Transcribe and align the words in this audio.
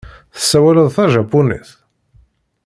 Tessawaleḍ 0.35 0.87
tajapunit? 0.95 1.67